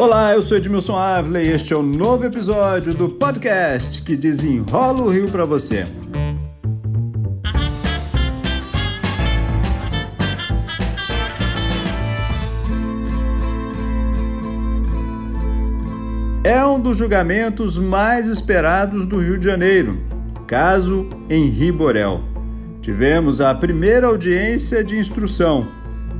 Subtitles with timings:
[0.00, 4.16] Olá, eu sou Edmilson Ávila e este é o um novo episódio do podcast que
[4.16, 5.86] desenrola o Rio para você.
[16.44, 20.00] É um dos julgamentos mais esperados do Rio de Janeiro,
[20.46, 22.22] caso Henri Borel.
[22.80, 25.66] Tivemos a primeira audiência de instrução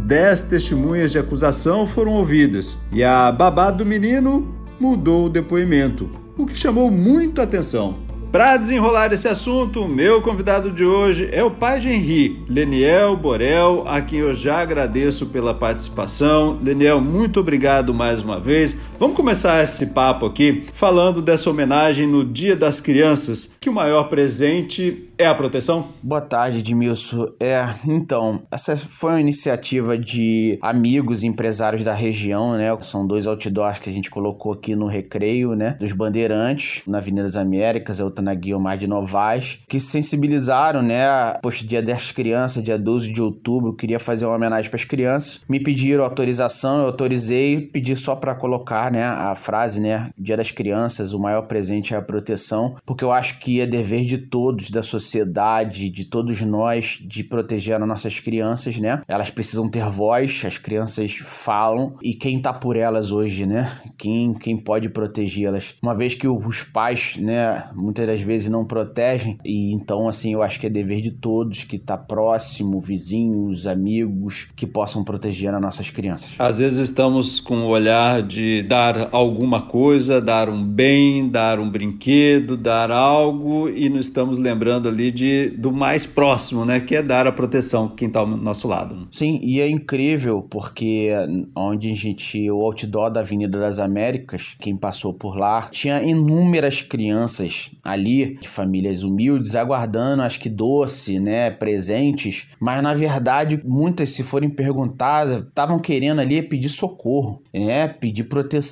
[0.08, 4.48] dez testemunhas de acusação foram ouvidas e a babá do menino
[4.80, 7.96] mudou o depoimento, o que chamou muito atenção.
[8.32, 13.84] Para desenrolar esse assunto, meu convidado de hoje é o pai de Henri, Leniel Borel,
[13.86, 16.58] a quem eu já agradeço pela participação.
[16.62, 18.76] Leniel, muito obrigado mais uma vez.
[18.98, 24.08] Vamos começar esse papo aqui falando dessa homenagem no Dia das Crianças, que o maior
[24.08, 25.88] presente é a proteção?
[26.02, 27.28] Boa tarde, Edmilson.
[27.38, 32.76] É, então, essa foi uma iniciativa de amigos empresários da região, né?
[32.82, 35.76] São dois outdoors que a gente colocou aqui no Recreio, né?
[35.78, 41.34] Dos Bandeirantes, na Avenida das Américas, outra na Guilmar de Novaes, que sensibilizaram, né?
[41.40, 45.40] Posto Dia das Crianças, dia 12 de outubro, queria fazer uma homenagem para as crianças.
[45.48, 49.04] Me pediram autorização, eu autorizei, pedi só para colocar, né?
[49.04, 50.10] A frase, né?
[50.18, 54.04] Dia das Crianças, o maior presente é a proteção, porque eu acho que é dever
[54.04, 59.02] de todos da sociedade de todos nós, de proteger as nossas crianças, né?
[59.08, 63.70] Elas precisam ter voz, as crianças falam e quem tá por elas hoje, né?
[63.96, 65.74] Quem, quem pode protegê-las?
[65.82, 70.42] Uma vez que os pais, né, muitas das vezes não protegem, e então, assim, eu
[70.42, 75.60] acho que é dever de todos que tá próximo, vizinhos, amigos, que possam proteger as
[75.60, 76.36] nossas crianças.
[76.38, 81.68] Às vezes estamos com o olhar de dar alguma coisa, dar um bem, dar um
[81.68, 86.78] brinquedo, dar algo e não estamos lembrando ali de, do mais próximo, né?
[86.78, 89.08] Que é dar a proteção quem está ao nosso lado.
[89.10, 91.10] Sim, e é incrível porque
[91.56, 96.80] onde a gente, o outdoor da Avenida das Américas, quem passou por lá, tinha inúmeras
[96.80, 101.50] crianças ali, de famílias humildes, aguardando, acho que doce, né?
[101.50, 107.88] Presentes, mas na verdade, muitas, se forem perguntadas, estavam querendo ali pedir socorro, né?
[107.88, 108.67] Pedir proteção.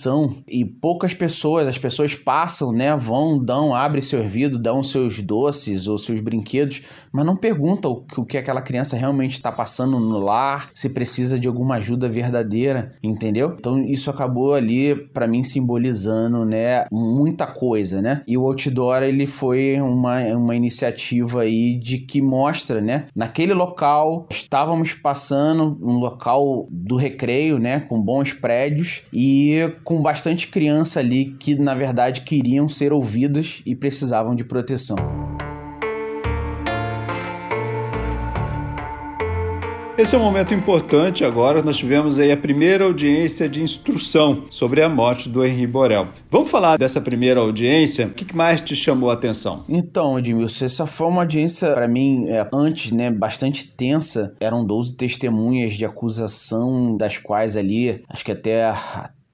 [0.49, 2.97] E poucas pessoas, as pessoas passam, né?
[2.97, 8.05] Vão, dão, abrem seu ouvido, dão seus doces ou seus brinquedos, mas não pergunta o,
[8.17, 12.93] o que aquela criança realmente está passando no lar, se precisa de alguma ajuda verdadeira,
[13.03, 13.57] entendeu?
[13.59, 18.23] Então isso acabou ali para mim simbolizando, né, muita coisa, né?
[18.27, 24.27] E o outdoor ele foi uma, uma iniciativa aí de que mostra, né, naquele local
[24.31, 31.37] estávamos passando um local do recreio, né, com bons prédios e com bastante criança ali
[31.39, 34.97] que na verdade queriam ser ouvidas e precisavam de proteção.
[39.97, 41.63] Esse é um momento importante agora.
[41.63, 46.09] Nós tivemos aí a primeira audiência de instrução sobre a morte do Henri Borel.
[46.31, 48.09] Vamos falar dessa primeira audiência?
[48.09, 49.65] O que mais te chamou a atenção?
[49.69, 54.35] Então, Edmilson, essa foi uma audiência, para mim, é, antes, né, bastante tensa.
[54.39, 58.75] Eram 12 testemunhas de acusação, das quais ali, acho que até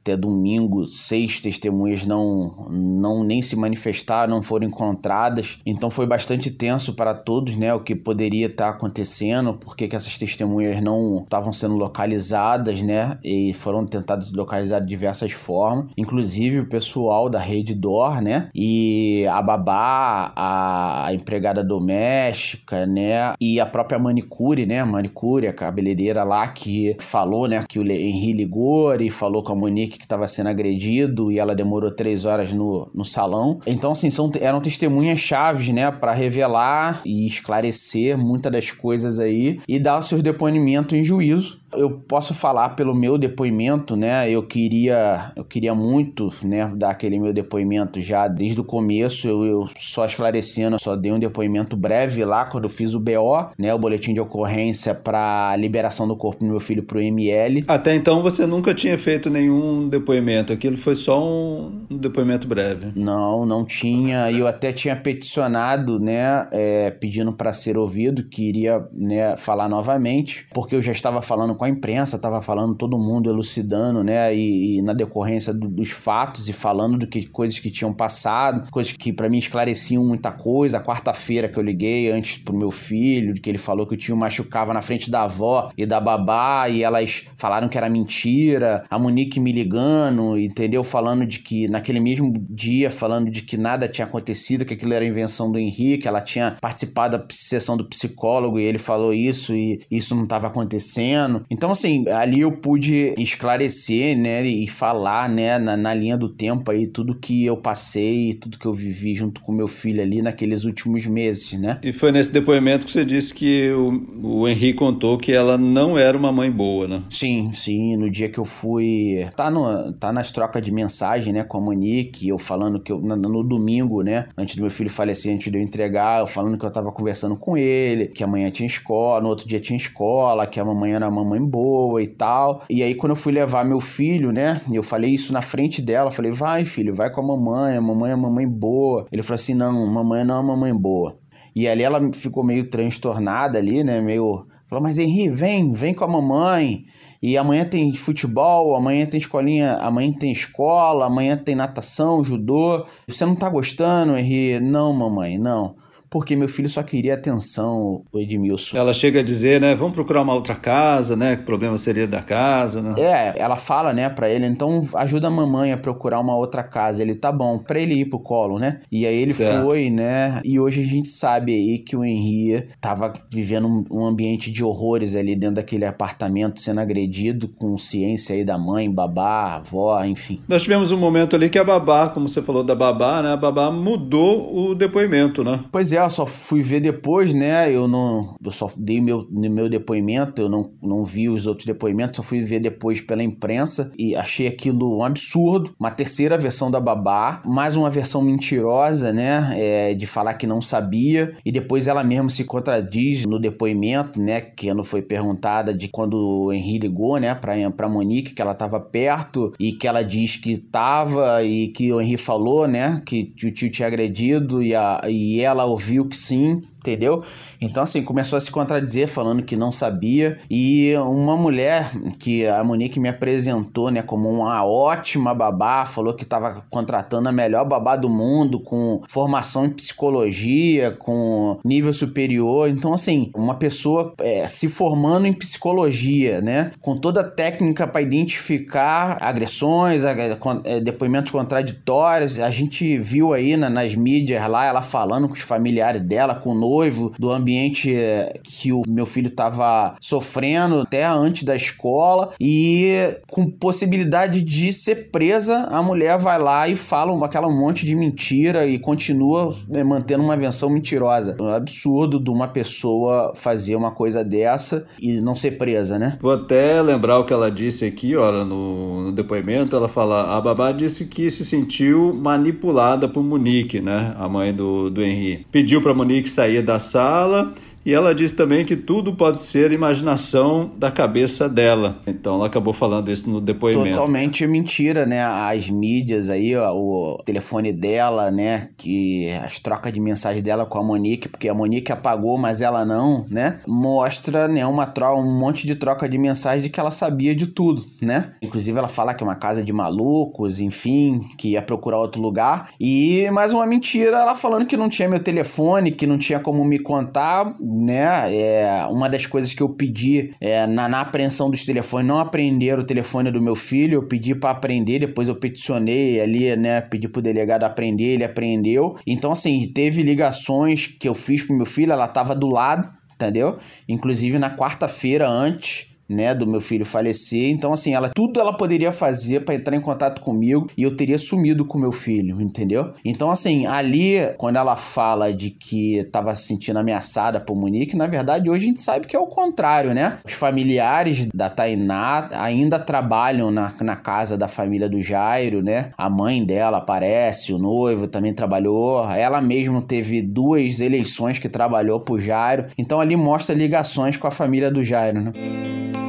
[0.02, 5.58] até domingo, seis testemunhas não, não nem se manifestaram, não foram encontradas.
[5.64, 7.72] Então foi bastante tenso para todos, né?
[7.72, 13.16] O que poderia estar acontecendo, porque que essas testemunhas não estavam sendo localizadas, né?
[13.22, 15.86] E foram tentadas localizar de diversas formas.
[15.96, 18.50] Inclusive o pessoal da rede DOR, né?
[18.52, 23.34] E a babá, a empregada doméstica, né?
[23.40, 24.82] E a própria manicure, né?
[24.82, 27.64] Manicure, a cabeleireira lá que falou, né?
[27.68, 31.54] Que o Henri ligou e falou com a Monique que estava sendo agredido e ela
[31.54, 33.60] demorou três horas no, no salão.
[33.66, 39.60] Então, assim, são, eram testemunhas chaves, né, para revelar e esclarecer muitas das coisas aí
[39.68, 44.30] e dar o seu depoimento em juízo eu posso falar pelo meu depoimento, né?
[44.30, 49.26] Eu queria, eu queria muito, né, dar aquele meu depoimento já desde o começo.
[49.26, 53.50] Eu, eu só esclarecendo, só dei um depoimento breve lá quando eu fiz o BO,
[53.58, 57.64] né, o boletim de ocorrência para liberação do corpo do meu filho pro ML.
[57.66, 60.52] Até então você nunca tinha feito nenhum depoimento.
[60.52, 62.92] Aquilo foi só um, um depoimento breve.
[62.94, 64.30] Não, não tinha.
[64.30, 70.46] E eu até tinha peticionado, né, é, pedindo para ser ouvido, queria, né, falar novamente,
[70.52, 74.34] porque eu já estava falando com a imprensa, estava falando todo mundo elucidando, né?
[74.34, 78.68] E, e na decorrência do, dos fatos e falando do que coisas que tinham passado,
[78.68, 80.80] coisas que para mim esclareciam muita coisa.
[80.80, 84.74] Quarta-feira que eu liguei antes pro meu filho, que ele falou que o tio machucava
[84.74, 88.82] na frente da avó e da babá e elas falaram que era mentira.
[88.90, 90.82] A Monique me ligando, entendeu?
[90.82, 95.04] Falando de que naquele mesmo dia, falando de que nada tinha acontecido, que aquilo era
[95.04, 99.80] invenção do Henrique, ela tinha participado da sessão do psicólogo e ele falou isso e
[99.88, 101.44] isso não estava acontecendo.
[101.52, 106.70] Então, assim, ali eu pude esclarecer, né, e falar, né, na, na linha do tempo
[106.70, 110.64] aí, tudo que eu passei, tudo que eu vivi junto com meu filho ali naqueles
[110.64, 111.78] últimos meses, né.
[111.82, 115.98] E foi nesse depoimento que você disse que o, o Henrique contou que ela não
[115.98, 117.02] era uma mãe boa, né?
[117.10, 121.44] Sim, sim, no dia que eu fui, tá, no, tá nas trocas de mensagem, né,
[121.44, 124.88] com a Monique, eu falando que eu, no, no domingo, né, antes do meu filho
[124.88, 128.50] falecer, antes de eu entregar, eu falando que eu tava conversando com ele, que amanhã
[128.50, 132.62] tinha escola, no outro dia tinha escola, que a mamãe era uma boa e tal.
[132.68, 134.60] E aí, quando eu fui levar meu filho, né?
[134.72, 136.10] Eu falei isso na frente dela.
[136.10, 137.76] Falei, vai, filho, vai com a mamãe.
[137.76, 139.06] A mamãe é mamãe boa.
[139.12, 141.18] Ele falou assim: não, mamãe não é mamãe boa.
[141.54, 144.00] E ali ela ficou meio transtornada ali, né?
[144.00, 144.46] Meio.
[144.66, 146.86] Falou, mas Henri, vem, vem com a mamãe.
[147.22, 152.86] E amanhã tem futebol, amanhã tem escolinha, amanhã tem escola, amanhã tem natação, judô.
[153.06, 154.60] Você não tá gostando, Henri?
[154.60, 155.81] Não, mamãe, não
[156.12, 158.76] porque meu filho só queria atenção, o Edmilson.
[158.76, 162.06] Ela chega a dizer, né, vamos procurar uma outra casa, né, que o problema seria
[162.06, 162.92] da casa, né?
[162.98, 167.00] É, ela fala, né, para ele, então ajuda a mamãe a procurar uma outra casa.
[167.00, 168.80] Ele tá bom, para ele ir pro colo, né?
[168.92, 169.64] E aí ele certo.
[169.64, 170.42] foi, né?
[170.44, 175.16] E hoje a gente sabe aí que o Henri tava vivendo um ambiente de horrores
[175.16, 180.40] ali dentro daquele apartamento, sendo agredido com ciência aí da mãe, babá, avó, enfim.
[180.46, 183.36] Nós tivemos um momento ali que a babá, como você falou da babá, né, a
[183.36, 185.64] babá mudou o depoimento, né?
[185.72, 187.72] Pois é, eu só fui ver depois, né?
[187.72, 188.36] Eu não.
[188.42, 192.42] Eu só dei meu, meu depoimento, eu não, não vi os outros depoimentos, só fui
[192.42, 195.74] ver depois pela imprensa e achei aquilo um absurdo.
[195.78, 199.50] Uma terceira versão da babá, mais uma versão mentirosa, né?
[199.54, 201.34] É, de falar que não sabia.
[201.44, 204.40] E depois ela mesma se contradiz no depoimento, né?
[204.40, 207.34] Que não foi perguntada de quando o Henri ligou, né?
[207.34, 211.92] Pra, pra Monique, que ela tava perto e que ela diz que tava e que
[211.92, 213.00] o Henri falou, né?
[213.04, 217.22] Que o tio tinha agredido e, a, e ela ouviu viu que sim, entendeu?
[217.60, 220.36] Então, assim, começou a se contradizer, falando que não sabia.
[220.50, 226.24] E uma mulher que a Monique me apresentou, né, como uma ótima babá, falou que
[226.24, 232.68] estava contratando a melhor babá do mundo, com formação em psicologia, com nível superior.
[232.68, 238.02] Então, assim, uma pessoa é, se formando em psicologia, né, com toda a técnica para
[238.02, 242.40] identificar agressões, é, depoimentos contraditórios.
[242.40, 246.50] A gente viu aí na, nas mídias lá ela falando com os familiares dela, com
[246.50, 252.30] o noivo, do ambiente eh, que o meu filho estava sofrendo até antes da escola
[252.40, 257.94] e com possibilidade de ser presa, a mulher vai lá e fala aquela monte de
[257.94, 261.36] mentira e continua né, mantendo uma versão mentirosa.
[261.38, 266.18] É um absurdo de uma pessoa fazer uma coisa dessa e não ser presa, né?
[266.20, 270.40] Vou até lembrar o que ela disse aqui, olha, no, no depoimento, ela fala, a
[270.40, 275.46] babá disse que se sentiu manipulada por Monique, né, a mãe do, do Henri.
[275.50, 277.52] Pediu para Monique sair da sala
[277.84, 281.98] e ela diz também que tudo pode ser imaginação da cabeça dela.
[282.06, 283.90] Então ela acabou falando isso no depoimento.
[283.90, 285.24] Totalmente mentira, né?
[285.24, 288.68] As mídias aí, ó, o telefone dela, né?
[288.76, 292.84] Que as trocas de mensagem dela com a Monique, porque a Monique apagou, mas ela
[292.84, 293.58] não, né?
[293.66, 297.46] Mostra, né, uma troca, um monte de troca de mensagem de que ela sabia de
[297.46, 298.32] tudo, né?
[298.40, 302.70] Inclusive ela fala que é uma casa de malucos, enfim, que ia procurar outro lugar.
[302.78, 306.64] E mais uma mentira, ela falando que não tinha meu telefone, que não tinha como
[306.64, 308.34] me contar né?
[308.34, 312.78] É, uma das coisas que eu pedi é, na, na apreensão dos telefones, não aprender
[312.78, 316.80] o telefone do meu filho, eu pedi para aprender, depois eu peticionei ali, né?
[316.80, 318.96] Pedi pro delegado aprender, ele aprendeu.
[319.06, 323.56] Então, assim, teve ligações que eu fiz pro meu filho, ela tava do lado, entendeu?
[323.88, 327.50] Inclusive na quarta-feira antes né, do meu filho falecer.
[327.50, 331.18] Então, assim, ela tudo ela poderia fazer para entrar em contato comigo e eu teria
[331.18, 332.92] sumido com meu filho, entendeu?
[333.04, 338.06] Então, assim, ali, quando ela fala de que tava se sentindo ameaçada por Monique, na
[338.06, 340.18] verdade, hoje a gente sabe que é o contrário, né?
[340.24, 345.90] Os familiares da Tainá ainda trabalham na, na casa da família do Jairo, né?
[345.96, 349.10] A mãe dela aparece, o noivo também trabalhou.
[349.10, 352.66] Ela mesma teve duas eleições que trabalhou pro Jairo.
[352.76, 356.01] Então, ali mostra ligações com a família do Jairo, né?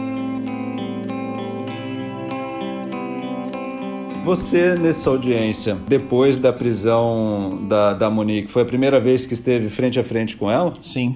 [4.24, 9.70] Você, nessa audiência, depois da prisão da, da Monique, foi a primeira vez que esteve
[9.70, 10.74] frente a frente com ela?
[10.82, 11.13] Sim.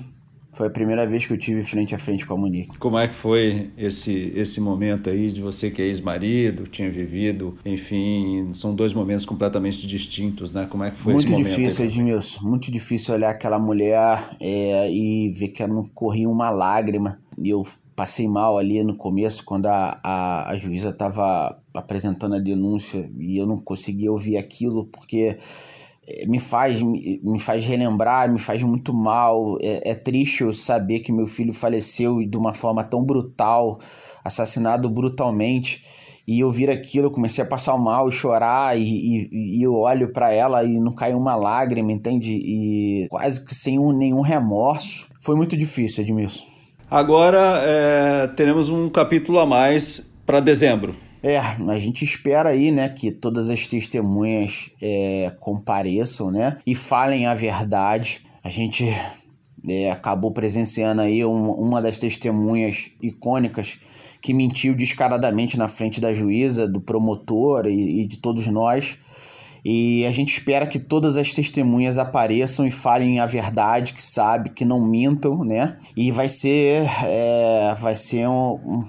[0.52, 2.78] Foi a primeira vez que eu tive frente a frente com a Monique.
[2.78, 7.58] Como é que foi esse, esse momento aí de você que é ex-marido, tinha vivido,
[7.66, 10.68] enfim, são dois momentos completamente distintos, né?
[10.70, 11.48] Como é que foi muito esse momento?
[11.48, 16.28] Muito difícil, Edmilson, muito difícil olhar aquela mulher é, e ver que ela não corria
[16.28, 17.20] uma lágrima.
[17.38, 17.66] E eu
[17.98, 23.40] passei mal ali no começo, quando a, a, a juíza estava apresentando a denúncia e
[23.40, 25.36] eu não conseguia ouvir aquilo, porque
[26.08, 29.58] é, me faz, me faz relembrar, me faz muito mal.
[29.64, 33.80] É, é triste eu saber que meu filho faleceu de uma forma tão brutal,
[34.24, 35.84] assassinado brutalmente.
[36.28, 40.14] E eu vir aquilo, eu comecei a passar mal chorar, e, e, e eu olho
[40.14, 42.34] para ela e não cai uma lágrima, entende?
[42.34, 45.08] E quase que sem um, nenhum remorso.
[45.20, 46.57] Foi muito difícil, Edmilson.
[46.90, 50.96] Agora é, teremos um capítulo a mais para dezembro.
[51.22, 57.26] É, a gente espera aí, né, que todas as testemunhas é, compareçam, né, e falem
[57.26, 58.22] a verdade.
[58.42, 58.86] A gente
[59.68, 63.78] é, acabou presenciando aí uma, uma das testemunhas icônicas
[64.22, 68.98] que mentiu descaradamente na frente da juíza, do promotor e, e de todos nós.
[69.70, 74.52] E a gente espera que todas as testemunhas apareçam e falem a verdade, que sabe,
[74.52, 75.76] que não mintam, né?
[75.94, 78.84] E vai ser, é, vai ser um, um,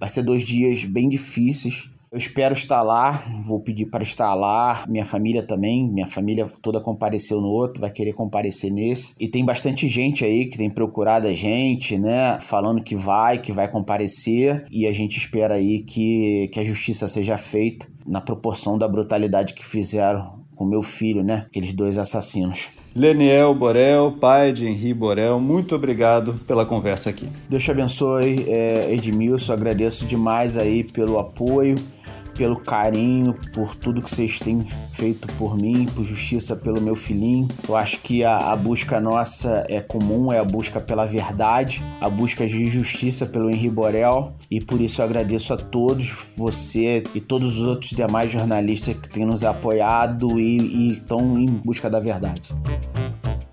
[0.00, 4.84] vai ser dois dias bem difíceis eu espero estar lá, vou pedir para estar lá.
[4.88, 9.14] Minha família também, minha família toda compareceu no outro, vai querer comparecer nesse.
[9.18, 12.38] E tem bastante gente aí que tem procurado a gente, né?
[12.40, 14.64] Falando que vai, que vai comparecer.
[14.70, 19.52] E a gente espera aí que, que a justiça seja feita na proporção da brutalidade
[19.52, 21.44] que fizeram com meu filho, né?
[21.48, 22.68] Aqueles dois assassinos.
[22.94, 27.28] Leniel Borel, pai de Henri Borel, muito obrigado pela conversa aqui.
[27.46, 29.52] Deus te abençoe, é, Edmilson.
[29.52, 31.76] Agradeço demais aí pelo apoio
[32.36, 37.48] pelo carinho, por tudo que vocês têm feito por mim, por justiça pelo meu filhinho.
[37.68, 42.08] Eu acho que a, a busca nossa é comum, é a busca pela verdade, a
[42.08, 44.34] busca de justiça pelo Henri Borel.
[44.50, 49.08] E por isso eu agradeço a todos, você e todos os outros demais jornalistas que
[49.08, 52.54] têm nos apoiado e, e estão em busca da verdade.